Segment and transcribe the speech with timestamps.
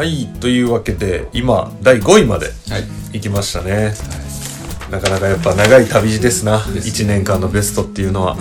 [0.00, 2.84] はいというわけで今第5位まではい。
[3.12, 3.92] 行きましたね。
[4.90, 8.34] なかなかやっぱ長い旅路ですなです1年間のベストっていうのは。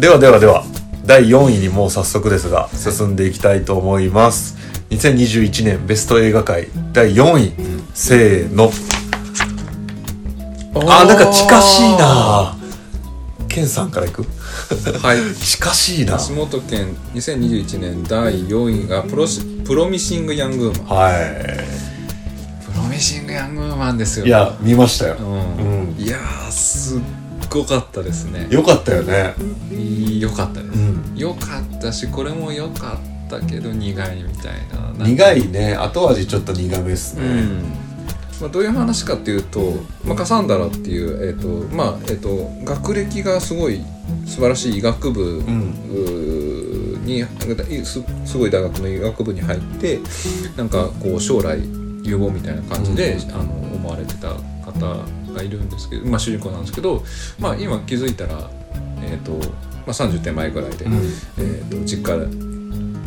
[0.00, 0.64] ではではでは
[1.04, 4.56] 第4位にもう早速ですが進んでいきたいと思います。
[4.88, 7.52] 2021年ベスト映画界第4位、
[7.92, 8.72] せーの。
[10.90, 12.56] あなんか近しいな。
[13.46, 14.24] ケンさんからいく？
[15.02, 15.34] はい。
[15.34, 16.18] 近しいな。
[16.18, 20.98] 橋本県2021年第4位がプロシプロミシング・ヤングウーマン。
[20.98, 21.12] は
[22.64, 24.24] プロミシング・ヤングウーマンですよ。
[24.24, 25.16] いいや見ましたよ。
[25.18, 26.00] うん、うん。
[26.00, 27.00] いやーすっ
[27.50, 28.46] ごかったですね。
[28.50, 29.34] よかったよね。
[30.18, 31.16] よかったです、うん。
[31.16, 34.52] よかったしこれもよかったけど苦いみたい
[34.98, 35.06] な。
[35.06, 35.74] 苦いね。
[35.74, 37.82] 後味ちょっと苦めっすね、うん。
[38.40, 39.60] まあ、どういう話かっていうと、
[40.04, 43.80] まあ、カサンダラっていう、えーとまあえー、と学歴がすごい
[44.26, 45.42] 素晴らしい医学部、
[47.04, 47.24] に
[47.84, 49.98] すすごい大学の医学部に入って
[50.56, 51.58] なんかこう将来
[52.02, 57.02] 有望みたいな感じで、あの思われてた方がいるんですけど、まあ、主人公なんですけど、
[57.38, 58.50] まあ、今気づいたら、
[59.02, 60.94] えーとまあ、30手前ぐらいで、うん。
[60.94, 62.26] えー、と実家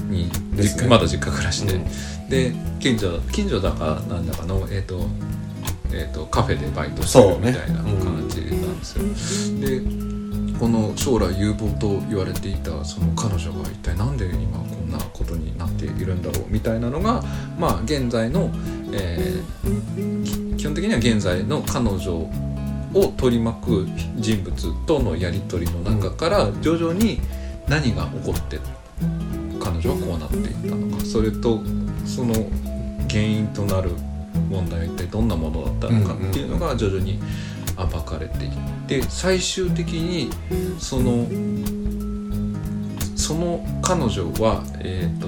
[0.10, 2.30] に、ねまだ実家暮らして、うん。
[2.30, 5.08] で近所近所だかなんだかの、えーと
[5.92, 9.60] えー、とカフェでバイトしてるみたいな感じなんですよ。
[9.60, 9.95] で
[10.66, 17.22] この将来有望と言われていたその彼女が一体なんで今こんなことになっているんだろうみたいなのが
[17.60, 18.50] まあ現在の、
[18.92, 27.20] えー基本的には現在の彼女を取り巻く人物とのやり取りの中から徐々に
[27.68, 28.58] 何が起こって
[29.60, 31.62] 彼女はこうなっていったのかそれと
[32.04, 32.34] その
[33.08, 33.92] 原因となる
[34.50, 37.20] 問題は一体どんなものだったのかっていうのが徐々に
[37.78, 38.52] 暴かれていっ
[38.88, 40.30] て最終的に
[40.80, 41.28] その
[43.16, 45.28] その彼女はえっ、と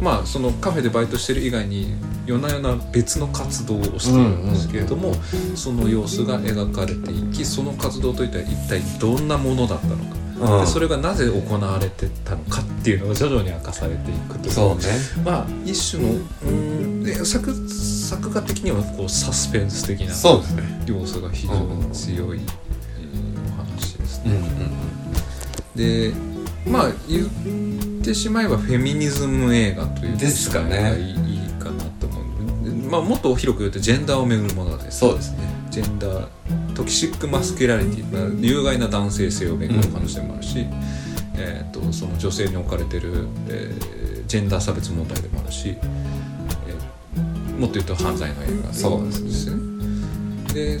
[0.00, 1.94] まあそのカフェでバイトしてる以外に
[2.26, 5.14] 夜な夜な別の活動をしているんですけれども、
[5.54, 10.60] その様子が描かれていきその活動といったら一体どんなものだったのか、うん。
[10.60, 14.52] でそれがなぜ行われてたのかっていうのが徐々に明かされていくという。
[14.52, 14.84] そうね。
[15.24, 16.12] まあ一種の
[16.44, 20.62] うんで作作画的にはこうサスペンス的なそうですね。
[20.86, 24.32] 要素が非常に強い、えーお話ですね。
[24.32, 24.70] うんうん
[25.74, 26.12] で
[26.66, 30.82] まあ言ってしまえばフェミニズム映画というですかね。
[30.82, 31.14] がいい
[31.58, 32.20] かなと思
[32.62, 35.38] うでまあもっと広く言うとジェンダーをめぐるものですそうですね。
[35.70, 36.28] ジェンダー
[36.74, 40.66] トキシックマスキュラリティまあ有害な男性性をめぐる話でもあるし、
[41.36, 46.19] えー、とその女性に置かれてる、えージェンダー差別問題でもあるし、えー
[47.60, 49.60] もっと言うと犯罪の映画そうですねですね。
[50.54, 50.80] で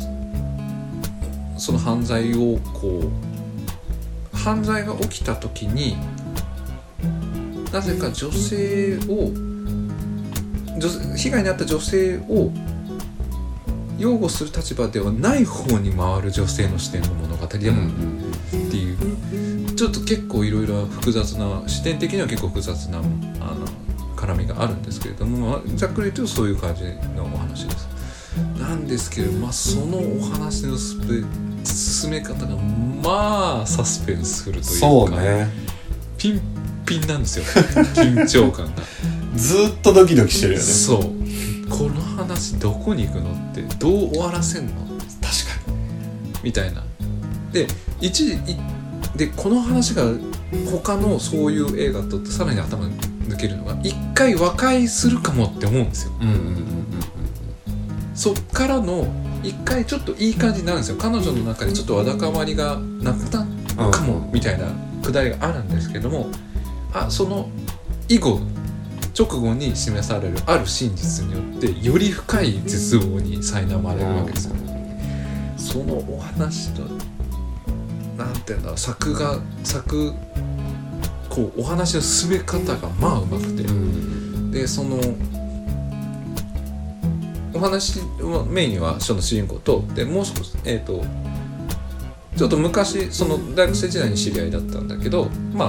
[1.58, 3.02] その犯罪をこ
[4.32, 5.96] う犯罪が起きた時に
[7.70, 9.30] なぜか女性を
[11.16, 12.50] 被害に遭った女性を
[13.98, 17.90] 擁護する立場ではない方に回る女性の視点の物語でもっ
[18.70, 23.06] ていう、ちょっと結構いろいろ複雑な視点的には結構複雑なあの
[24.30, 26.84] 絡みがあるんですけれども、まあ、ざっくりとそういう感じ
[27.16, 27.88] のお話です。
[28.58, 31.24] なんですけど、まあ、そのお話のスペ
[31.64, 35.48] 進め方がまあサスペンスフルというかそうね。
[36.16, 36.40] ピン
[36.86, 37.44] ピンなんですよ。
[37.94, 38.82] 緊張感が。
[39.36, 40.64] ずーっとドキドキしてるよね。
[40.64, 41.68] そう。
[41.68, 44.72] この話どこに行くのってどう終わらせんの？
[44.72, 45.72] 確か
[46.42, 46.84] みたいな。
[47.52, 47.66] で
[48.00, 48.56] 一時い
[49.16, 50.04] でこの話が
[50.70, 52.86] 他のそういう映画とさらに頭
[53.30, 56.12] 抜けるのが一回和解するかもって思うんですよ。
[56.20, 56.64] にうんうんうん
[58.14, 59.06] そっからの
[59.42, 60.98] 一回ちょっといい感じになるんですよ。
[60.98, 63.46] 彼女の中でちょっとわだかまりがなくな
[63.86, 64.66] るかもみたいな
[65.02, 66.28] くだりがあるんですけども
[66.92, 67.48] あその
[68.08, 68.40] 以後
[69.18, 74.54] 直後に示されるある真実によってより深い絶望に苛まれるわけですよ、
[75.56, 76.86] そのお話の
[78.16, 80.12] なんていうんだろう作画作
[81.30, 84.50] こうお話の進め方がまあうまくて、うん。
[84.50, 84.98] でその
[87.54, 91.04] お話はメインはその主人公とでもう少しえっ、と
[92.36, 95.68] ちょっと昔その大学生時代に知り合いだったんだけどまあ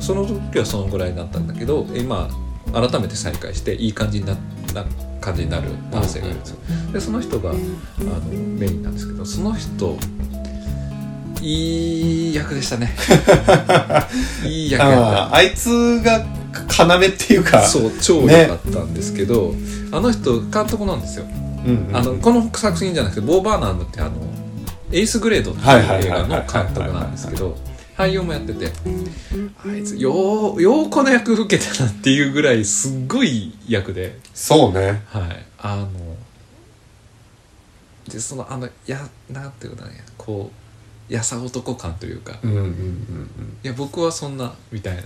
[0.00, 2.28] その時はそのぐらいだったんだけど今
[2.72, 4.34] 改めて再会していい感じにな
[4.74, 4.84] な
[5.20, 6.56] 感じになる男性がいるんですよ。
[6.92, 7.60] でその人があの
[8.30, 9.96] メインなんですけどその人
[11.46, 12.92] いい役でしたね。
[14.44, 14.82] いい役。
[14.82, 16.26] あああいつが
[16.68, 17.62] 要っていうか。
[17.62, 19.54] そう超良かったんですけど、
[19.92, 21.24] あの人監督なんですよ、
[21.64, 21.96] うんうん。
[21.96, 24.12] あのこの作品じゃなくてボー・バーナームってあの
[24.90, 27.56] エイスグレードっていう映画の監督なんですけど
[27.96, 28.72] 俳優もやってて
[29.64, 34.18] あいつようようこの役受けたなっていうぐらいすっごい役で。
[34.34, 35.02] そうね。
[35.06, 35.46] はい。
[35.58, 35.88] あの
[38.08, 38.98] でそのあのや
[39.30, 40.65] なんていうかねこう
[41.08, 42.76] やさ男感というか、うんうんうんうん
[43.62, 45.02] いや僕はそんなみたいな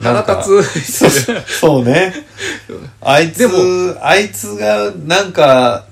[0.00, 2.12] なんか腹立つそうね
[3.00, 3.54] あいつでも
[4.02, 5.86] あいつがなんか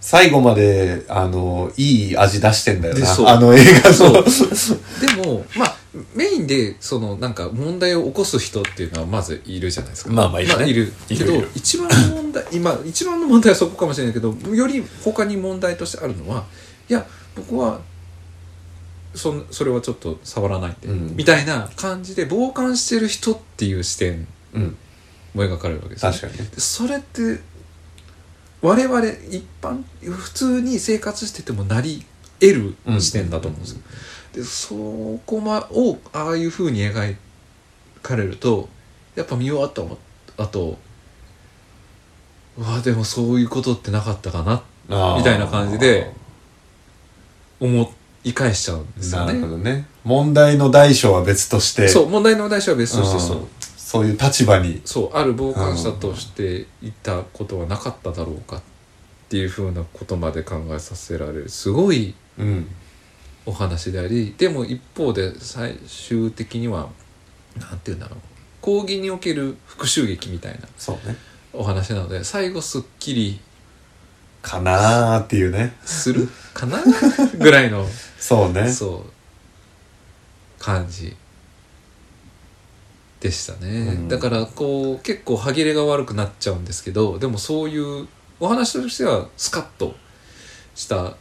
[0.00, 5.76] 最後まであのいい味出してんだよでそうなあの映画そうのでもまあ
[6.14, 16.44] メインでそのなんか問題を起こす人っていうのはまずいるじゃないですかまあまあいるねいるけどるいる一番の問題今一番の問題はそこかもしれないけどより他に問題としてあるのは
[16.88, 17.04] いや
[17.34, 17.80] 僕は
[19.14, 21.16] そんそれはちょっと触らないで、うん。
[21.16, 24.76] みたいな感じで傍観してる人っていう視点うん。
[25.34, 26.18] も描かれるわけですよね。
[26.18, 26.50] 確かにね。
[26.54, 27.40] でそれって
[28.60, 29.00] 我々
[29.30, 32.04] 一般普通に生活しててもなり
[32.40, 33.80] 得る視点だと思うんですよ、
[34.32, 37.16] でそこまをああいうふうに描
[38.02, 38.68] かれると
[39.14, 39.82] やっぱ見終わった
[40.42, 40.78] あと
[42.56, 44.62] うわでもそういうことってなかったかな
[45.16, 46.12] みたいな感じで
[47.60, 47.82] 思
[48.24, 49.86] い返しちゃうんですよなるほねどね。
[50.04, 51.88] 問題の大小は別として。
[51.88, 53.48] そう問題の題詞は別としてそううん。
[53.76, 54.06] そう。
[54.06, 54.80] いう立場に。
[54.84, 58.60] そうある傍観者としていたことはなかっただろうかっ
[59.28, 62.66] ていうふうなことまで考えさせられるすごいうん。
[63.46, 66.90] お話でありでも一方で最終的には
[67.58, 68.18] なんて言うんだろう。
[68.60, 71.16] 講義における復讐劇みたいなそうね。
[71.52, 73.40] お話なので最後すっきり
[74.42, 75.74] かなーっていうね。
[75.84, 76.82] するかな？
[77.38, 77.86] ぐらいの
[78.18, 78.70] そうね。
[78.70, 81.16] そう感じ
[83.20, 84.08] でしたね、うん。
[84.08, 88.06] だからこう結構歯切れが悪くなっちゃうんですけどでもそういう
[88.40, 89.94] お話としてはスカッと
[90.74, 91.16] した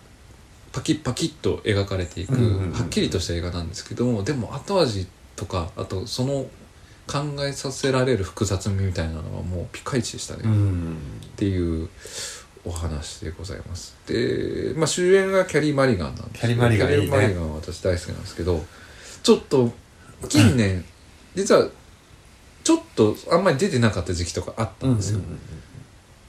[0.71, 6.45] パキッパキッと描かれていく、はっきりとした映画なんですけどもでも後味とかあとその
[7.07, 10.97] 考えさせられる複雑味みたいなのはもうピカイチでしたね、うっん
[11.35, 11.89] ていう
[12.65, 13.95] お話でございます。
[14.07, 18.63] で、まあ、主演がキャリー・マリガンなんですキャリーマリガンキャリー・マリガンは私大好きなんですけど
[19.23, 19.71] ちょっと
[20.29, 20.83] 近年
[21.35, 21.67] 実は
[22.63, 25.19] ちょっとあんまり出てなかった時期とかあったんですよ、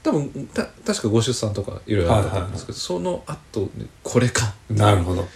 [0.03, 4.53] 多分た確かご出産とかいろいろあったと思うんですけど、その後ねこれか。
[4.69, 5.27] なるほど。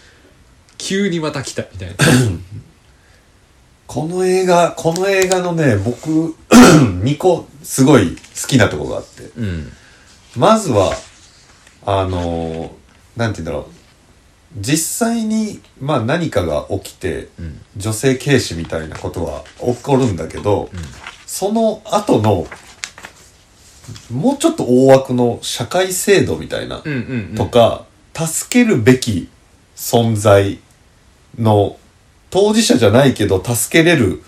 [0.78, 1.96] 急にまた来たみたいな。
[3.88, 9.24] この映画この映画のね僕 2個すごい好きなとこがあって。
[9.38, 9.74] うん
[10.36, 10.94] まずは
[11.86, 12.70] あのー
[13.16, 13.74] なんて言うんだろう。
[14.58, 17.62] 実際にまあ何かが起きてうん。
[17.78, 20.80] 女性軽視みたいなことは起こるんだけど、うん。
[21.26, 22.48] その後の
[24.12, 26.84] もうちょっと大枠の社会制度みたいな
[27.36, 29.30] とか、助けるべき
[29.76, 30.60] 存在
[31.38, 31.78] の
[32.30, 34.24] 当事者じゃないけど助けれる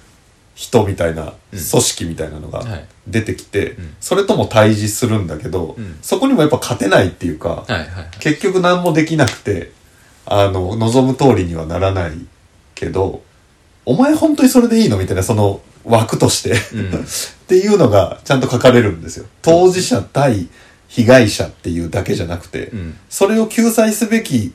[0.55, 1.31] 人みたいなうん。
[1.51, 2.85] 組織みたいなのがはい。
[3.07, 3.95] 出てきて、うん。
[3.99, 5.99] それとも対峙するんだけど、うん。
[6.01, 7.65] そこにもやっぱ勝てないっていうか、
[8.19, 9.71] 結局何もできなくて
[10.25, 12.13] あの望む通りにはならない
[12.73, 13.21] けど
[13.85, 17.03] お前本当にそれでいいのみたいなその枠としてうん。
[17.03, 19.25] っていうのがちゃんと書かれるんですよ。
[19.41, 20.47] 当事者対
[20.87, 22.97] 被害者っていうだけじゃなくて、うん。
[23.09, 24.53] それを救済すべき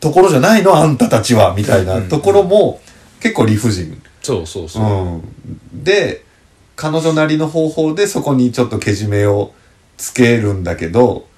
[0.00, 2.80] ところじゃないのあんたたちはみたいなところも
[3.20, 6.24] 結構理不尽、そうそうそう、うん、で
[6.74, 9.52] 彼女なりの方法でそこにちょっとけじめを
[9.96, 11.28] つけるんだけど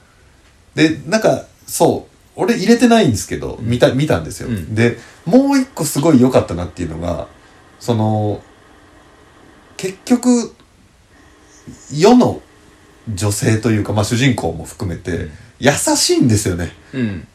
[0.75, 4.75] でなんかそう俺入れてないんですけど見た見たんですよ、うん。
[4.75, 7.29] でもう一個すごい良かったなっていうのが
[7.79, 8.43] その
[9.77, 10.55] 結局
[11.93, 12.41] 世の
[13.13, 15.31] 女性というか、まあ、主人公も含めて、うん。
[15.61, 17.29] 優しいんですよね、うんうん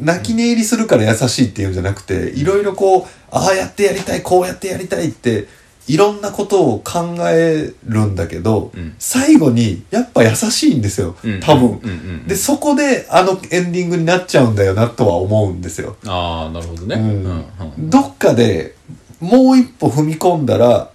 [0.00, 5.48] 泣き寝入りするから優しいっていうんじゃなくていろいろこうああやってやりたいこうやってやりたいって
[5.88, 8.94] いろんなことを考えるんだけど、うん。
[8.98, 11.40] 最後にやっぱ優しいんですようん。
[11.40, 11.74] 多分、うん。
[11.74, 11.80] うん。
[11.80, 11.92] う
[12.24, 12.26] ん。
[12.26, 17.24] でそこであのエンディングになっちゃうんだよなとは思うんですよ、ああなるほどね、うん。
[17.24, 17.44] うん。
[17.78, 17.90] うん。
[17.90, 18.76] どっかで
[19.20, 20.90] もう一歩踏み込んだら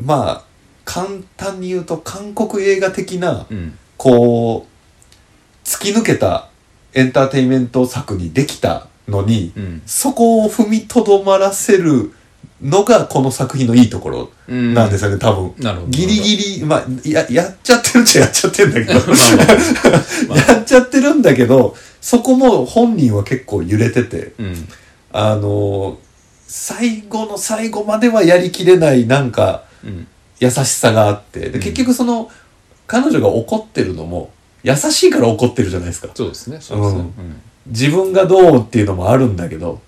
[0.00, 0.44] まあ
[0.84, 3.78] 簡単に言うと韓国映画的なうん。
[3.96, 6.49] こう突き抜けた
[6.94, 9.82] エンターテインメント作にできたのに、うん。
[9.86, 12.12] そこを踏みとどまらせる
[12.62, 14.74] のがこの作品のいいところうん。
[14.74, 15.54] なんですよね、多分。
[15.58, 15.90] なるほど。
[15.90, 19.00] ギリギリ、まあ、や、やっちゃってるっちゃやっちゃってるんだけど、
[20.28, 20.38] まあ。
[20.54, 24.68] やっちゃってるんだけど、そこも本人は結構揺れてて、うん。
[25.12, 25.98] あの
[26.46, 30.06] 最後の最後まではやりきれないなんかうん。
[30.38, 31.60] 優しさがあって、でうん。
[31.60, 32.30] 結局その、
[32.86, 34.30] 彼女が怒ってるのも、
[34.62, 36.08] 優しいから怒ってるじゃないですか。
[36.14, 36.58] そうですね。
[36.60, 37.00] そうですね。
[37.00, 37.42] うん。
[37.66, 39.80] 自分がどうっていうのもあるんだけど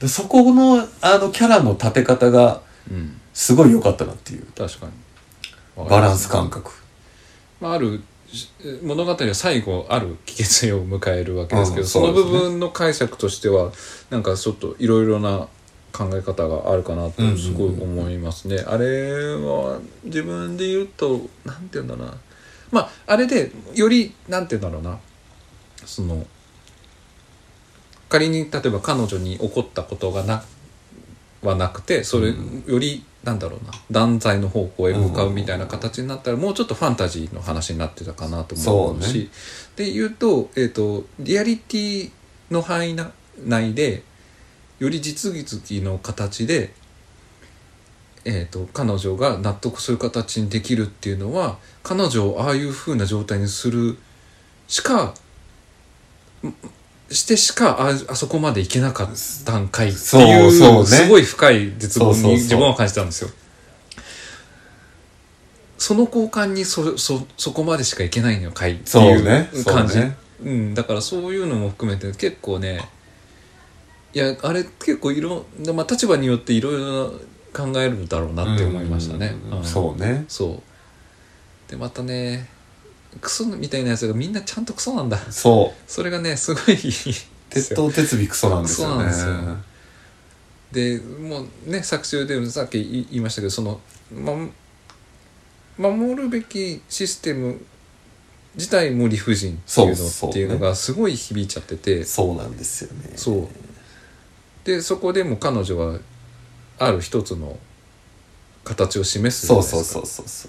[0.00, 2.60] でそこのあのキャラの立て方が
[2.90, 3.18] うん。
[3.32, 4.46] すごい良かったなっていう。
[4.56, 5.88] 確かに。
[5.88, 6.70] バランス感覚。
[7.60, 8.02] まあ、ある
[8.32, 8.50] し
[8.82, 12.32] 物語は最後ある帰結を迎えるわけですけど、うんそのそうですね。
[12.32, 13.72] 部分の解釈としては
[14.10, 15.48] なんかちょっといろいろな
[15.92, 18.64] 考え方があるかなとすごい思いますね。
[18.66, 22.14] あれは自分で言うとなんて言うんだろうな
[22.72, 24.98] まああれでよりなんて言うんだろうな。
[25.86, 26.26] その
[28.08, 30.42] 仮に例えば彼女に起こったことがな
[31.42, 32.34] はなくてそれ
[32.66, 33.72] よりなんだろうな。
[33.90, 39.30] 断罪の方向へ向かうみたいな形になったらもうちょっとファンタジーの話になってたかなと思うし。
[39.76, 42.10] で言うと,、えー、とリアリティ
[42.50, 43.12] の範囲な
[43.44, 44.02] 内で
[44.78, 46.74] より実技の形で、
[48.24, 53.98] えー、と彼女が納得する形にできるっていうのは彼女をああいう風な状態にする
[54.68, 55.14] しかん
[57.10, 59.08] してしかああそこまでいけなかっ
[59.44, 63.30] たんかいっていうすごい深い絶望に自分は感じたんですよ。
[65.76, 69.50] その交換にそそそこまでしかいけないのかいってそういうね。
[69.64, 69.94] 感じ。
[69.94, 70.16] そうね。
[70.44, 72.80] うん、だからそういうのも含めて結構ね
[74.14, 77.12] いやあれ結構いろ、まあ、立場によっていろいろ
[77.52, 79.34] 考えるんだろうなって思いましたね。
[79.50, 80.24] うんんそうね。
[80.28, 80.62] そ
[81.68, 81.70] う。
[81.70, 82.48] でまたね
[83.20, 85.18] クソみたいなやつがみんなちゃんとクソなんだ。
[85.18, 85.90] そう。
[85.90, 86.76] それがねすごい
[87.50, 87.76] 鉄よ。
[87.76, 89.12] 頭鉄尾クソなんですよね。
[90.72, 93.78] でもうね作中でもさっき言いましたけどその、
[94.10, 97.62] ま、守るべきシステム
[98.54, 102.04] 自体も理不尽っていうのっていうのがすごい響いちゃってて。
[102.04, 103.12] そうなんですよね。
[103.16, 103.48] そう
[104.64, 105.98] でそこでも彼女は
[106.84, 107.58] ある一つの
[108.64, 110.00] 形を示すじゃそうないですか。
[110.00, 110.48] そうそうそ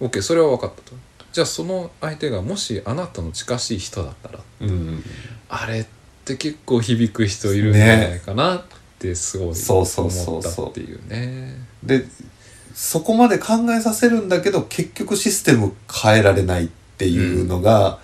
[0.00, 0.92] う OK それは分かったと。
[1.32, 4.40] じゃあその相手がもしあなたの近しい人だったら。
[4.60, 5.04] うん。
[5.48, 5.86] あれっ
[6.24, 8.62] て結構響く人いるんじゃないかなっ
[8.98, 11.08] てすごいそうそう思そうそうったっていう。
[11.08, 12.04] ねで
[12.74, 17.98] そこまで考えさせるんだけど結局システム変えられないっていうのが、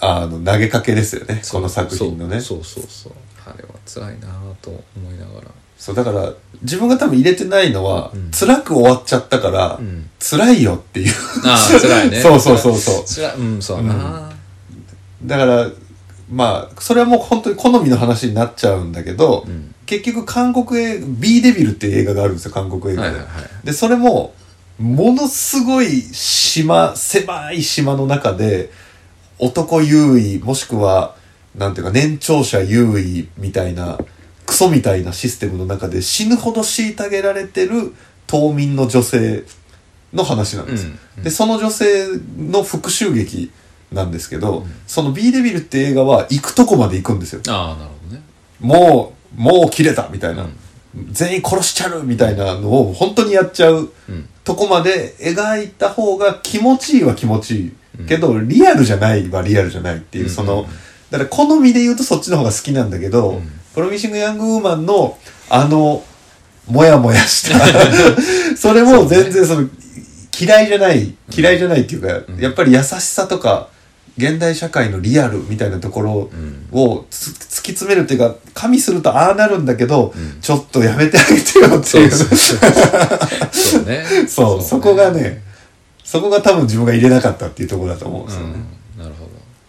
[0.00, 1.42] あの投げかけですよね。
[1.50, 2.40] この作品のね。
[2.40, 3.12] そうそうそうそう。
[3.44, 4.28] あれは辛いな
[4.62, 5.48] と思いながら
[5.80, 8.30] そうだから自分が多分入れてないのは、うん。
[8.32, 10.10] 辛く終わっちゃったから、うん。
[10.20, 11.14] 辛いよっていう。
[11.46, 12.20] ああ辛いね。
[12.22, 13.04] そうそうそうそう。
[13.06, 13.34] 辛い。
[13.36, 14.30] うんそうだな
[15.24, 15.70] だから
[16.30, 19.74] まあそれはもう本当に好みの話になっちゃうんだけど、うん。
[19.86, 23.26] 結局韓国映画「ビーデビル」っていう映画があるんですよ韓国映画で、はいはいは
[23.62, 23.66] い。
[23.66, 24.34] でそれも
[24.78, 28.70] ものすごい島狭い島の中で
[29.38, 31.14] 男優位もしくは
[31.56, 34.04] なんていうか年長者優位みたいなク
[34.60, 37.94] ソみたいなシステムの中で死ぬほど虐げられてる
[38.26, 39.44] 島民の女性
[40.12, 40.84] の話なんです。
[40.84, 41.22] よ、うん。
[41.24, 43.50] でその女性の復讐劇
[43.90, 47.40] なんですけど、その「ビーデビル」って映画は行くとこまで行くんですよ。
[47.48, 48.22] ああなるほどね。
[48.60, 51.08] もうもう切れたみたいな、うん。
[51.10, 54.28] 全員殺しちゃうみたいなのを本当にやっちゃううん。
[54.44, 57.72] とこまで描いた方が気持ちいいは気持ちいい
[58.06, 60.30] けど、リアルじゃないはリアルじゃないっていう、うん。
[60.30, 60.68] その
[61.10, 63.50] だから好みで言うとそっちの方が好きなんだけど、うん。
[63.74, 65.16] プロミシング・ヤング・ウーマンの
[65.48, 66.02] あの
[66.68, 67.58] モヤモヤした
[68.56, 69.68] それも全然その
[70.38, 72.38] 嫌いじゃない嫌いじゃないっていうか、うん。
[72.38, 73.68] やっぱり優しさとか
[74.16, 76.66] 現代社会のリアルみたいなところうん。
[76.72, 77.36] をつ突き
[77.72, 80.40] 詰めるっていうか加味するとああなるんだけど、うん。
[80.40, 82.08] ちょっとやめてあげてよっていう。
[82.08, 82.58] うそそうそう。
[83.52, 84.04] そうね。
[84.28, 85.42] そうそこがね
[86.10, 88.54] そこが多分自分が入れなかったっていうところだと思うんですよね、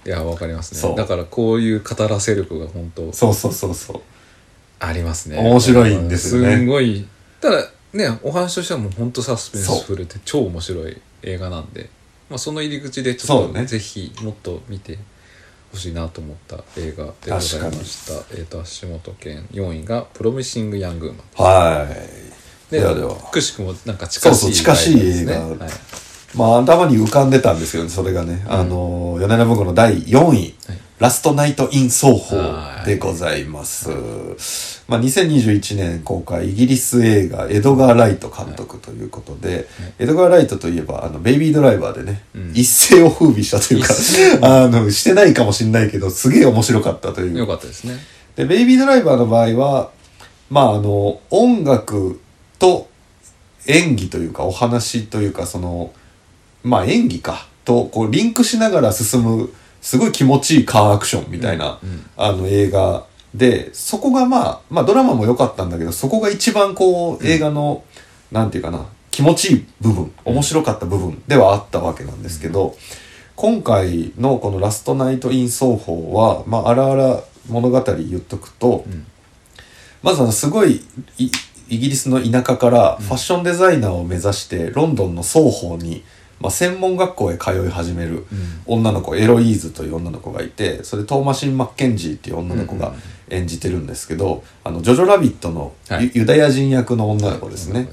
[0.05, 0.91] いやわかりますそう。
[0.91, 4.01] ねだからこういう語らせ力が本当そうそうそうそう。
[4.79, 5.38] ありますね。
[5.38, 6.55] 面白いんですよね。
[6.58, 7.08] すんごい
[7.39, 11.89] ただねお話としてはもう本当サスペンスフルで超面白い映画なんで、
[12.29, 13.62] まあ、その入り口でちょっそうね。
[13.62, 14.98] とぜひもっと見て
[15.72, 18.36] ほしいなと思った映画でございました。
[18.36, 23.15] えっ、と足元県4位が「プロミシング・ヤング・ウーマンはい」でではでは。
[23.31, 25.05] くしくもなんか近しいそうそう近しい映画。
[25.05, 25.70] ですねはい
[26.35, 30.53] まあ頭に浮かんでたんですけどねそれがね、あの米田文庫の第4位はい
[31.01, 32.38] 「ラストナイト・イン・奏法」
[32.85, 33.89] でございます、
[34.88, 42.51] まあ、2021年公開イギリス映画エドガー・ライト監督ということで、エドガー・ライトといえばあのベイビードライバーでね、うん。
[42.53, 43.93] 一世を風靡したというか
[44.63, 47.38] あのしてないかもしれないけどすげえ面白かったという。
[47.38, 47.97] よかったですね。
[48.35, 49.91] で、ベイビードライバーの場合は、
[50.50, 52.19] まあ、あの、音楽
[52.59, 52.89] と
[53.67, 55.91] 演技というか、お話というか、その、
[56.63, 59.50] まあ、演技か、と、こう、リンクしながら進む、
[59.82, 67.84] すごい気持ちいいカーアクションみたいな、うんあの、映画で、そこがまあ、まあ、ドラマも良かったんだけど、そこが一番こう、映画の、
[68.32, 72.75] なんていうかな、気持ちいい部分、面白かった部分ではあったわけなんですけど、
[73.36, 79.06] 今回のこのラストナイト・イン奏法は、まあ、あらあら物語言っとくと、うん。
[80.03, 80.84] まずあのすごい
[81.18, 81.32] い
[81.70, 86.03] イギリスの田舎からファッションデザイナーを目指してロンドンの双方に、
[86.41, 88.25] まあ、専門学校へ通い始める
[88.65, 92.93] 女の子エロイーズという女の子がいてそれトーマシン・マッケンジーっていう女の子が
[93.29, 95.74] 演じてるんですけど「あのジョジョラビット」の
[96.13, 97.89] ユ,、ダヤ人役の女の子ですね。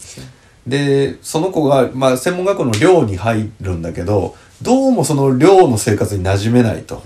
[0.66, 7.02] でその子が、まあ、専門学校の寮に入るんだけどどうもその寮の生活に馴染めないと、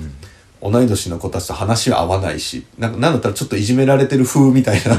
[0.62, 4.96] 同い年の子たちと話は合わないしなんかなんだったらちょっといじめられてる風みたいな、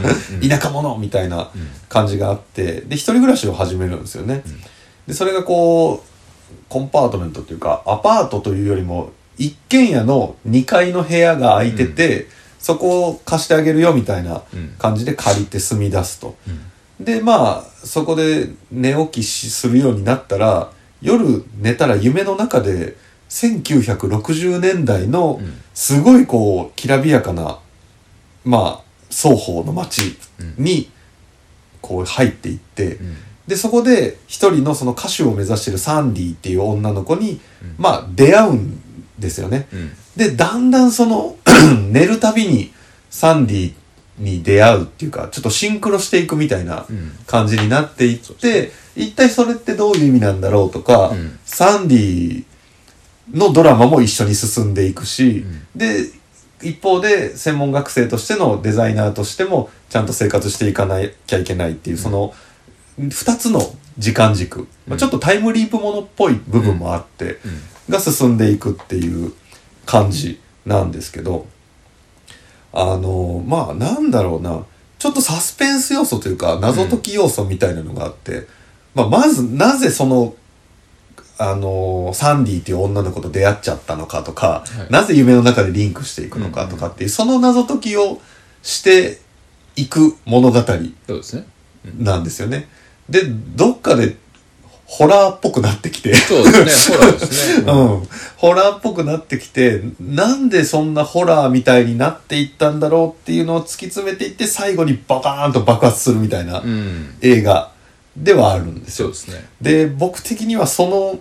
[0.47, 1.51] 田舎者みたいな
[1.89, 4.43] 感じがあってで一人暮らしを始めるんですよね、
[5.07, 6.12] でそれがこう
[6.69, 12.27] コンパートメントっていうかアパートというよりも一軒家の2階の部屋が空いてて、
[12.59, 14.43] そこを貸してあげるよみたいな
[14.77, 16.35] 感じで借りて住み出すと、
[16.99, 22.95] でまあそこで寝起きしするようになったら夜寝たら夢の中で
[23.29, 25.61] 1960年代のん。
[25.73, 27.57] すごいこうきらびやかな
[28.45, 30.15] まあ双方の街
[30.57, 30.91] に
[31.81, 37.41] こう入っていって、うんでそこで一人のその歌手を目指してるサンディっていう女の子に、
[37.77, 38.81] まあ出会うん
[39.19, 39.67] ですよね。
[39.73, 39.91] うん。
[40.15, 41.35] でだんだんその
[41.91, 42.71] 寝るたびに
[43.09, 43.73] サンディ
[44.17, 47.11] に出会うっていうかちょっとシンクロしていくみたいなうん。
[47.27, 51.39] 感じになっていっそうて、一体それってどういう意味なんだろうとか、うん。
[51.45, 52.43] サンディ
[53.33, 55.45] のドラマも一緒に進んでいくし、
[55.75, 56.05] で
[56.61, 62.33] 一方で専門学生としてのデザイナーとしてもちゃんと生活していかなきゃいけないっていう、その
[62.99, 63.61] 2つの
[63.97, 67.39] 時間軸、まあちょっとタイムリープものっぽい部分もあって、
[67.89, 69.33] が進んでいくっていう
[69.85, 71.45] 感じなんですけど
[72.71, 74.65] あのまあなんだろうな。
[74.99, 78.47] ちょっとサスペンス要素というか謎解き要素みたいなのがあって、
[78.95, 80.33] まあ、まずなぜその
[81.37, 84.91] あのサンディっていう女の子と出会っちゃったのかとか、はい。
[84.91, 88.21] なぜ夢の中でリンクしていくのかとかっていう、その謎解きを
[88.61, 89.19] して
[89.75, 90.63] いく物語
[91.97, 92.69] なんですよね。
[93.09, 93.23] で
[93.55, 94.15] どっかで
[94.85, 96.13] ホラーっぽくなってきて。
[96.13, 97.65] そうですねホラーですね。
[97.71, 107.15] うん、ホラーっぽくなってきてなんでそんなホラーみたいになっていったんだろうっていうのを突き詰めていって最後にバカーンと爆発するみたいなうん。
[107.21, 107.71] 映画
[108.15, 109.07] ではあるんですよ。
[109.07, 109.45] そうですね。
[109.61, 111.19] で僕的にはその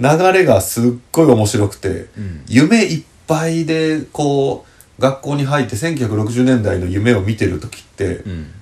[0.00, 2.42] 流れがすっごい面白くて、うん。
[2.48, 4.64] 夢いっぱいでこ
[4.98, 8.52] う学校に入って1960年代の夢を見てる時って、うん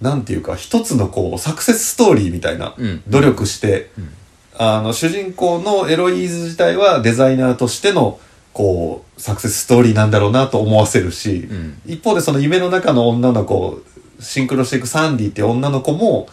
[0.00, 3.02] なんていうか一つのこうサクセスストーリーみたいな、うん。
[3.08, 4.08] 努力して、うん。
[4.56, 8.18] あの主人公のエロイーズ自体はデザイナーとしての
[8.52, 11.80] こうサクセスストーリーなんだろうなと思わせるし、うん。
[11.86, 13.80] 一方でその夢の中の女の子
[14.20, 16.28] シンクロしていくサンディって女の子も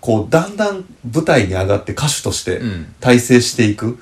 [0.00, 2.94] こうだんだん舞台に上がって歌手としてうん。
[3.00, 3.98] 大成していく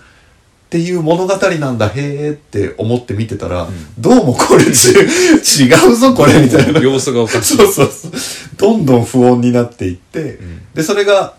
[0.66, 3.68] っていう物語なんだへーって思って見てたら、ん。
[4.00, 4.90] どうもこれち
[5.62, 6.80] 違うぞこれみたいな。
[6.80, 7.56] 様子がおかしい。
[7.56, 8.12] そうそうそう。
[8.56, 10.38] どんどん不穏になっていって、ん。
[10.74, 11.34] で、それが、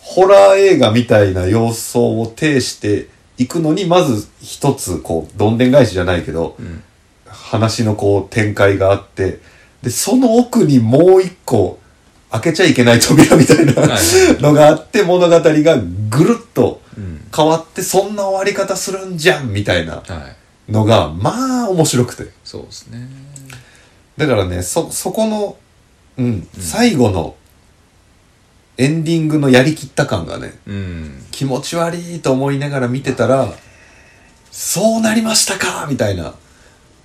[0.00, 3.06] ホラー映画みたいな様相を呈して
[3.38, 6.82] いくのに、まず一つ、こう、どんでん返しじゃないけど、ん。
[7.28, 9.38] 話のこう、展開があって、
[9.84, 11.78] で、その奥にもう一個、
[12.32, 13.74] 開けちゃいけない扉みたいな
[14.40, 16.81] のがあって、物語がぐるっとうん
[17.34, 20.42] 変わって、そんな終わり方するんじゃんみたいなはい
[20.72, 22.30] のが、まあ面白くて。
[22.44, 23.08] そうですね
[24.16, 25.56] だからね、そ、そこの、
[26.18, 27.36] うん、最後の
[28.76, 33.48] エンディングのやりきった感がね、うん気持ち悪いと思いながら見てたら、
[34.50, 36.34] そうなりましたかみたいな。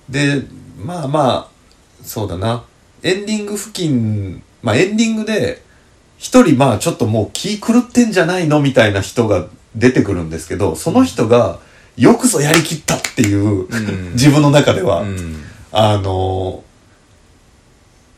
[0.08, 0.42] で、
[0.78, 2.64] まあまあ、そうだな。
[3.02, 5.62] エンディング付近、まあエンディングで、
[6.18, 11.58] 一人まあちょっともう気狂ってんじゃないのみたいな人が出てくるんですけど、その人が、
[11.96, 14.12] よくぞやりきったっていう、うん。
[14.14, 15.42] 自分の中では、うん。
[15.72, 16.68] あのー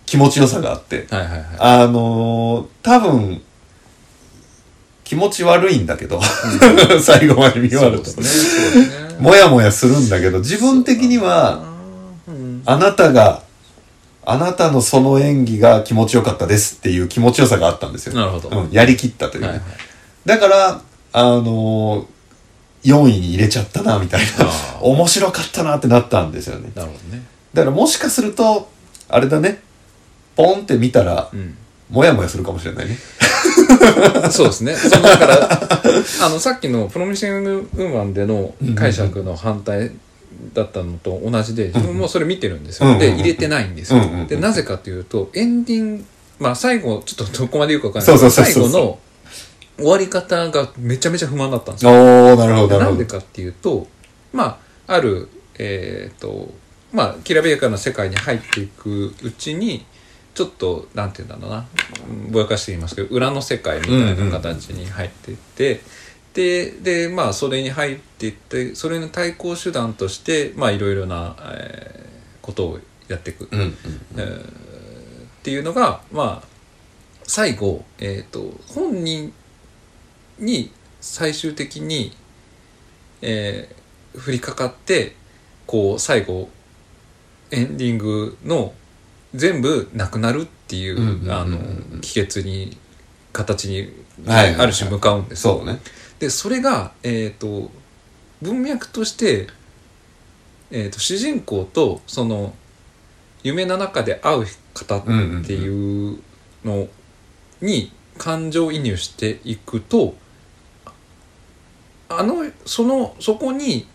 [0.06, 1.44] 気持ちよさがあって、はいはいはい。
[1.58, 3.42] あのー多分、
[5.04, 6.20] 気持ち悪いんだけど、
[7.00, 8.10] 最後まで見終わると。
[8.20, 9.16] ねね。
[9.20, 11.62] もやもやするんだけど、自分的には、
[12.26, 12.62] うん。
[12.66, 13.42] あなたが、
[14.24, 18.14] あなたのその演技が気持ちよかったですっていう気持ちよさがあったんですよ。
[18.14, 18.48] なるほど。
[18.48, 19.64] うん、やりきったというね、はいはい。
[20.26, 20.80] だから、
[21.12, 22.06] あのー
[22.84, 24.50] 4位に入れちゃったな、みたいな。
[24.80, 26.72] 面白かったなってなったんですよね。
[26.74, 27.22] なるほどね。
[27.52, 28.70] だからもしかすると、
[29.08, 29.60] あれだね、
[30.36, 31.56] ポンって見たら、うん。
[31.90, 32.96] もやもやするかもしれないね。
[34.30, 34.74] そうですね。
[34.76, 35.48] そのだから、
[36.22, 39.90] あの、さっきのプロミシングウーマンでの解釈の反対
[40.54, 42.88] だったのと同じで、自分もそれ見てるんですよ。
[42.88, 42.94] うん。
[42.94, 43.98] うんで、入れてないんですよ。
[43.98, 44.04] うん。
[44.04, 44.20] うん。
[44.20, 44.26] うん。
[44.28, 46.04] で、なぜかというと、エンディング、
[46.38, 48.98] まあ最後、ちょっとどこまで言うかわかんないけど、最後の
[49.80, 51.90] 終わり方がめちゃめちゃ不満だったんですよ。
[51.90, 53.86] おー、なるほど、なんでかっていうと、
[54.32, 56.52] まあ、ある、えっ、と、
[56.92, 59.84] まあ、きらびやかな世界に入っていくうちに、
[60.34, 61.66] ちょっとなんて言うんだろうな
[62.08, 65.80] うんぼやかして言いますけど裏の世界みたいな形に入っていって、
[66.34, 72.10] ででまあそれに入っていってそれの対抗手段としてまあいろいろな、えー
[72.42, 73.76] ことをやっていく、うんうん。
[74.16, 74.70] えー
[75.40, 76.48] っていうのがまあ
[77.22, 79.32] 最後、えー、と本人
[80.40, 82.12] に最終的に、
[83.22, 83.80] えー
[84.26, 85.14] 降りかかって
[85.66, 86.48] こう最後
[87.50, 88.74] エンディングの
[89.34, 92.76] 全部なくなるっていう,、帰結に
[93.32, 93.92] 形に、
[94.26, 95.58] はいある種向かうんですよ。
[95.58, 95.80] そうね。
[96.18, 97.70] でそれが、えー、と
[98.42, 99.46] 文脈として、
[100.70, 102.54] えー、と主人公とその
[103.42, 106.18] 夢の中で会う方っていう
[106.64, 106.88] の
[107.62, 110.14] に感情移入していくと
[112.10, 113.86] あのそのそこに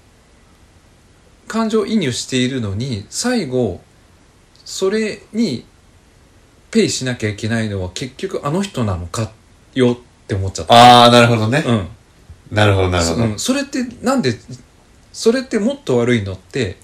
[1.47, 3.82] 感情移入しているのに最後
[4.63, 5.65] それに
[6.71, 9.32] ペイしなきゃいけないのは結局あの人なのか
[9.73, 9.97] よっ
[10.28, 10.73] て思っちゃった。
[10.73, 11.88] ああなるほどね、うん。
[12.51, 14.34] なるほどなるほど、うん、それってなんで
[15.12, 16.78] それってもっと悪いのって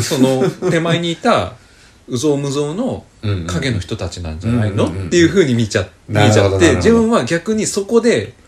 [0.00, 1.54] その手前にいた
[2.08, 3.04] うぞうむぞうの
[3.46, 8.34] 影の人たちなんじゃないの、っていうふうに見ちゃ見ちゃって自分は逆にそこで「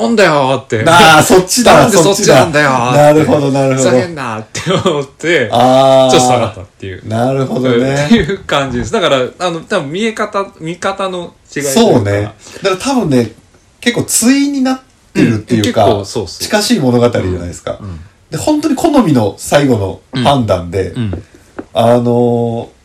[0.00, 7.08] おんだよ!」ってああそっちだなんでそっちなんだよってなるほどなるほどふざけんなって思ってちょっと下がったっていう。
[7.08, 12.32] なるほどねっていう感じですだからあの多分見え方見方の違いいかそうね
[12.62, 13.32] だから多分ね
[13.80, 14.80] 結構対になっ
[15.12, 19.78] てるっていうか、うん結構そうそう近しい物語じゃないですか、うんで本当に好みの最後
[20.14, 21.24] の判断で、うん
[21.72, 22.78] あのー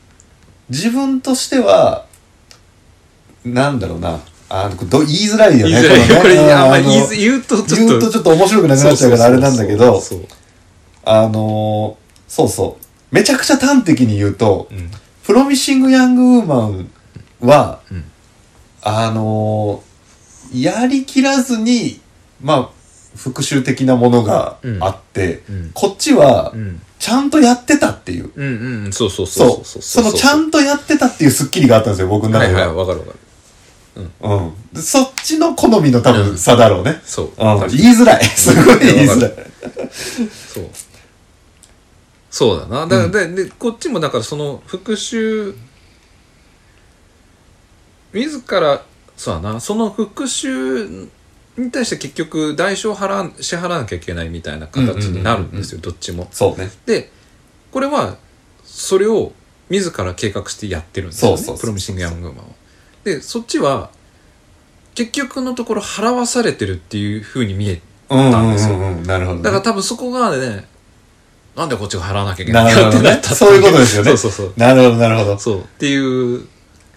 [0.69, 2.05] 自分としては
[3.43, 4.19] なんだろうな
[4.55, 6.07] あのど言いづらいよね言いづらい。
[7.39, 7.75] うとちょっと。
[7.75, 10.01] 言うとちょっと面白くなくなっちゃうからあれなんだけど
[11.05, 13.15] あのーそうそう。
[13.15, 14.91] めちゃくちゃ端的に言うと、そううん。
[15.23, 16.89] プロミッシング・ヤング・ウーマン
[17.41, 18.03] は、うん。
[18.83, 21.99] あのーやりきらずに、
[22.41, 22.69] まあ、
[23.15, 25.71] 復讐的なものがあって、うん。
[25.73, 26.81] こっちはう、ん。
[26.99, 28.31] ちゃんとやってたっていう。
[28.35, 32.45] うんうんそうそうそそううそのちゃんとやってたっていうスッキリがあったんですよ、僕のは。
[32.45, 32.85] いはい中では。
[32.85, 33.19] わかるわかる
[33.95, 34.53] うん。
[34.73, 34.81] で。
[34.81, 37.01] そっちの好みの多分差だろうね。
[37.05, 37.25] そう。
[37.25, 37.33] うん。
[37.69, 38.23] 言いづらい。
[38.23, 39.33] すごい言いづらい。
[39.91, 40.69] そう。
[42.29, 42.87] そうだな。
[42.87, 45.53] だから、ででこっちもだからその復讐
[48.11, 48.83] 自ら
[49.15, 49.59] そうだな。
[49.59, 51.09] その復讐
[51.57, 56.27] に対して結局代償を払わ支払わなきゃいけないみたいな形になるんですよどっちも。
[56.31, 56.71] そうね。
[56.87, 57.11] で
[57.71, 58.17] これは
[58.63, 59.31] それを
[59.69, 61.37] 自ら計画してやってるんですよね。
[61.37, 62.43] そうそうプロミシング・ヤング・マンは
[63.03, 63.89] でそっちは
[64.95, 69.03] 結局のところ払わされてるっていうふうに見えうんうんたんですようんうん。
[69.03, 69.43] なるほどね。
[69.43, 70.65] だから多分そこがね
[71.55, 73.21] なんでこっちが払わなきゃいけなないかってなっ。
[73.21, 74.09] たそういうことですよね。
[74.09, 75.37] そうそうそうなるほど、なるほど。
[75.37, 76.47] そうっていう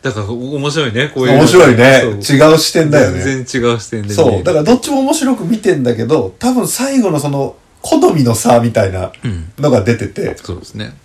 [0.02, 2.02] だから面白いねこういう面白いね。
[2.04, 3.20] 違う視点だよね。
[3.22, 4.42] 全然違う視点で見えるそう。
[4.44, 10.96] だからどっちも面白く見てんだけど、多分最後のその、好みの差みたいなうんのが出てて、そうですね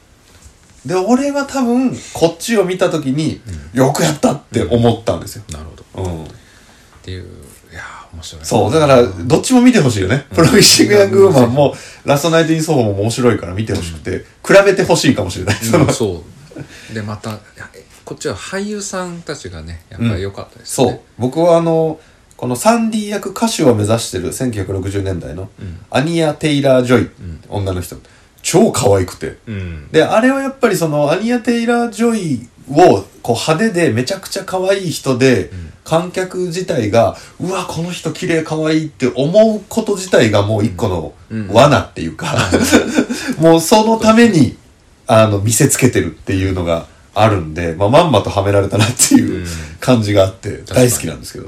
[0.86, 3.40] で、俺は多分、こっちを見たときに、
[3.74, 5.44] よくやったって思ったんですよ。
[5.52, 6.28] なるほどっうん。
[7.04, 7.24] ていう
[7.72, 8.74] いやー面白いなそう。
[8.74, 10.26] だから、どっちも見てほしいよね。
[10.32, 15.56] プロフィッシング・ヤング・ウーマンも、ラストナイト・イン・ソホも面白いから見てほしくて、比べてほしいかもしれない。
[15.56, 16.24] そのうんそ
[16.90, 17.40] うでまた
[18.04, 21.00] こっちは俳優さんたちがねやっぱり良かったですねそう。
[21.18, 22.00] 僕はあの、
[22.36, 27.96] このサンディ役歌手を目指してる1960年代の、うんアニア・テイラー・ジョイ、ん女の人。
[28.42, 29.38] 超可愛くて。
[29.48, 29.88] うん。
[29.92, 35.72] で、あれはやっぱりその、アニア・テイラー・ジョイを、こう派手でめちゃくちゃ可愛い人で、ん。
[35.84, 41.48] 観客自体が、うわ、この人綺麗可愛いって思うこと自体がもう一個のうん。
[41.48, 42.36] 罠っていうか、
[43.40, 44.58] もうそのために、
[45.08, 49.46] あの、見せつけてるっていうのがあるんで、まあ、まんまとはめられたなっていううん。
[49.80, 51.48] 感じがあって、大好きなんですけど。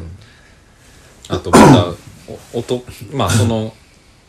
[1.29, 1.85] あとまた
[2.53, 3.73] お音まあその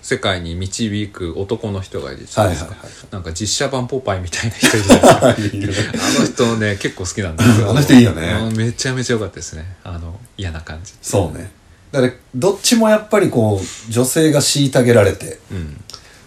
[0.04, 5.96] 世界に導く男の人がいるじゃないですか、はいはいはなんか実写版ポパイみたいな人いるじゃないですか。
[5.96, 7.70] あの人ね結構好きなんですよ。
[7.72, 8.30] あの人いいよね。
[8.30, 9.76] あめちゃめちゃ良かったですね。
[9.82, 10.92] あの嫌な感じ。
[11.00, 11.50] そうね。
[11.90, 15.80] だから、どっちもやっぱりこう、女性が虐げられて、うん。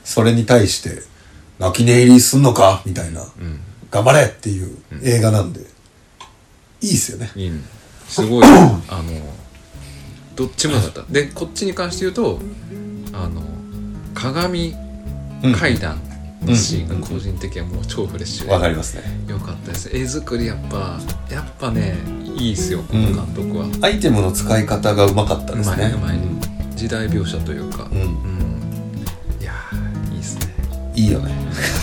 [0.04, 1.04] それに対して、
[1.60, 2.82] 泣き寝入りすんのか？
[2.84, 3.60] みたいな、うん。
[3.92, 5.60] 頑張れっていう映画なんで、
[6.82, 7.30] いいっすよね。
[7.36, 7.62] いいね
[8.08, 8.44] すごい
[8.90, 9.36] あの
[10.36, 11.04] どっちも良かった。
[11.10, 12.40] でこっちに関して言うと
[13.14, 13.57] あの
[14.18, 14.76] 鏡
[15.60, 16.00] 階段
[16.44, 19.04] のシーンが個人的にはもう超フレッシュでわかりますね。
[19.28, 19.96] よかったです。
[19.96, 21.00] 絵作りやっぱ
[21.30, 21.96] やっぱね
[22.36, 23.16] いいっすよこうん。
[23.16, 25.94] の監督は、うアイテムの使い方がうまかったですね。
[25.96, 26.18] うまい
[26.76, 27.88] 時代描写というか。
[27.92, 28.00] うん。
[28.00, 29.06] うん。
[29.40, 30.54] いやーいいっすね。
[30.96, 31.32] いいよね。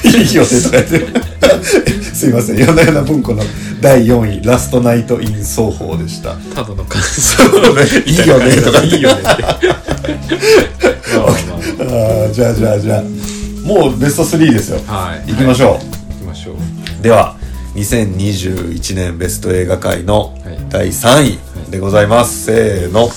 [0.05, 1.35] いいよねとか言って。
[2.14, 2.59] すいません。
[2.59, 3.44] 夜な夜な文庫の
[3.81, 6.35] 第4位「ラストナイト・イン奏法」でした。
[6.55, 7.44] ただの感想。
[8.07, 8.57] いいよね。
[8.57, 9.20] とかいいよね。
[9.20, 9.31] って
[11.16, 13.02] まあまああーじゃあじゃあじゃあ。
[13.64, 14.80] もうベスト3ですよ。
[14.87, 15.30] はい。
[15.32, 17.02] 行きましょう、行きましょう。
[17.02, 17.37] では
[17.74, 20.58] 2021年ベスト映画界のはい。
[20.68, 23.08] 第3位でございます、せーの